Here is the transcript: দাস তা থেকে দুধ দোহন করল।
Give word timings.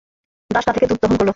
দাস 0.49 0.63
তা 0.65 0.71
থেকে 0.73 0.87
দুধ 0.87 0.99
দোহন 1.01 1.15
করল। 1.17 1.29